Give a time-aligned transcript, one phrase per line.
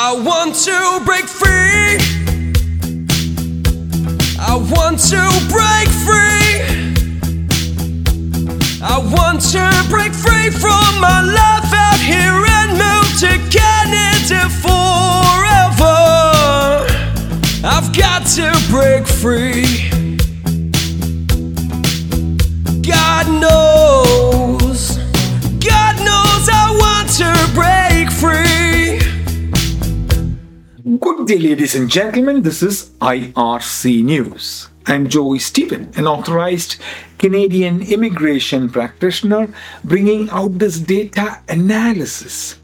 [0.00, 1.98] I want to break free.
[4.38, 5.18] I want to
[5.50, 6.62] break free.
[8.80, 15.96] I want to break free from my life out here and move to Canada forever.
[17.66, 19.97] I've got to break free.
[31.28, 32.40] Day, ladies and gentlemen.
[32.40, 34.70] This is IRC News.
[34.86, 36.80] I'm Joy Stephen, an authorized
[37.18, 39.52] Canadian immigration practitioner,
[39.84, 42.58] bringing out this data analysis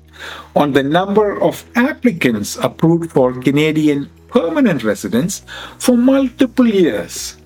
[0.57, 5.43] on the number of applicants approved for Canadian permanent residence
[5.77, 7.37] for multiple years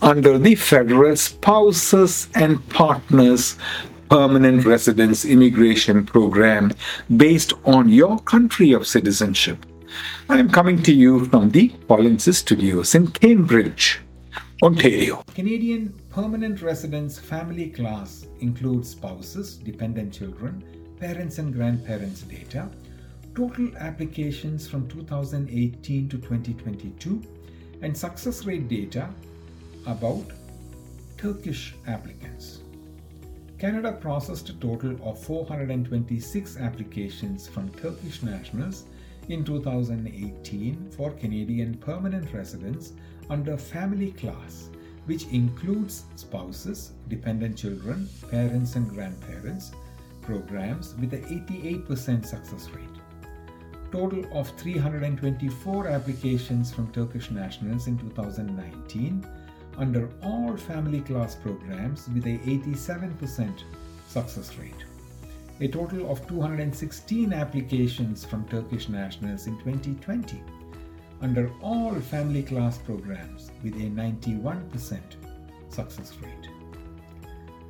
[0.00, 3.56] under the Federal Spouses and Partners
[4.08, 6.70] Permanent Residence Immigration Program
[7.16, 9.66] based on your country of citizenship.
[10.28, 14.00] I am coming to you from the Polinsys Studios in Cambridge,
[14.62, 15.22] Ontario.
[15.34, 20.62] Canadian permanent residence family class includes spouses, dependent children,
[21.00, 22.68] parents and grandparents data,
[23.34, 27.22] total applications from 2018 to 2022,
[27.82, 29.08] and success rate data
[29.86, 30.24] about
[31.16, 32.60] Turkish applicants.
[33.58, 38.84] Canada processed a total of 426 applications from Turkish nationals
[39.28, 42.92] in 2018 for Canadian permanent residents
[43.30, 44.70] under family class,
[45.06, 49.72] which includes spouses, dependent children, parents and grandparents
[50.22, 52.84] programs with an 88% success rate.
[53.90, 59.26] Total of 324 applications from Turkish nationals in 2019
[59.78, 63.62] under all family class programs with a 87%
[64.08, 64.87] success rate.
[65.60, 70.40] A total of 216 applications from Turkish nationals in 2020
[71.20, 75.00] under all family class programs with a 91%
[75.68, 76.48] success rate.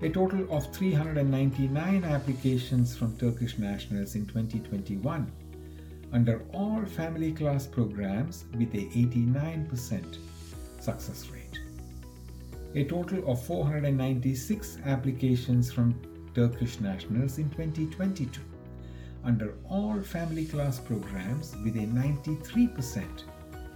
[0.03, 5.33] A total of 399 applications from Turkish nationals in 2021
[6.13, 10.19] under all family class programs with a 89%
[10.79, 11.59] success rate.
[12.75, 15.99] A total of 496 applications from
[16.39, 18.41] Turkish nationals in 2022
[19.25, 23.05] under all family class programs with a 93%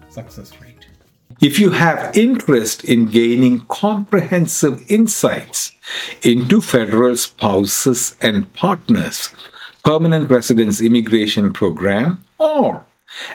[0.08, 0.86] success rate.
[1.40, 5.72] If you have interest in gaining comprehensive insights
[6.22, 9.34] into federal spouses and partners
[9.84, 12.86] permanent residence immigration program or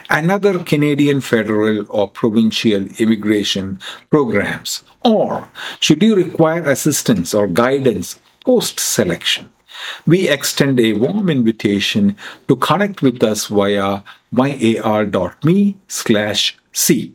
[0.08, 3.78] another Canadian federal or provincial immigration
[4.08, 5.46] programs or
[5.80, 9.52] should you require assistance or guidance post selection
[10.06, 12.16] we extend a warm invitation
[12.48, 17.14] to connect with us via myar.me slash c.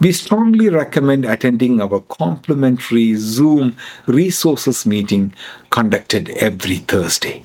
[0.00, 3.76] We strongly recommend attending our complimentary Zoom
[4.06, 5.34] resources meeting
[5.70, 7.42] conducted every Thursday.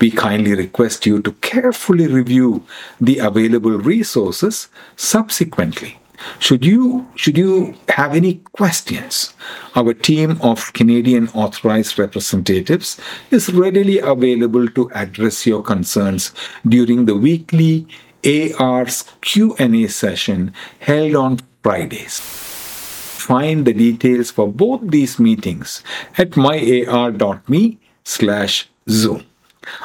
[0.00, 2.64] We kindly request you to carefully review
[3.00, 5.98] the available resources subsequently.
[6.38, 9.34] Should you should you have any questions,
[9.74, 13.00] our team of Canadian authorized representatives
[13.30, 16.32] is readily available to address your concerns
[16.66, 17.86] during the weekly
[18.58, 22.20] AR's Q&A session held on Fridays.
[22.20, 25.82] Find the details for both these meetings
[26.16, 29.24] at myar.me slash Zoom.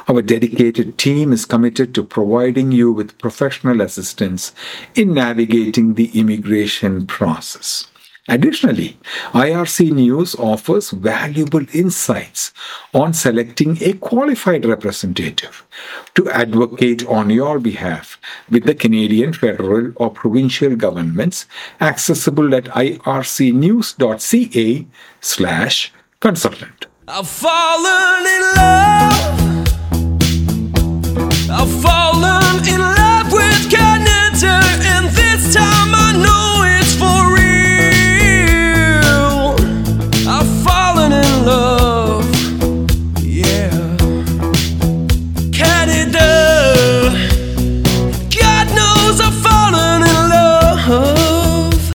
[0.08, 4.54] Our dedicated team is committed to providing you with professional assistance
[4.96, 7.88] in navigating the immigration process.
[8.28, 9.00] Additionally,
[9.34, 12.54] IRC News offers valuable insights
[12.94, 15.66] on selecting a qualified representative
[16.14, 18.20] to advocate on your behalf
[18.50, 21.48] with the Canadian federal or provincial governments
[21.82, 23.28] accessible at ircnews.ca
[25.20, 26.86] slash consultant.
[27.08, 29.31] I've fallen in love.
[31.62, 32.71] I've fallen.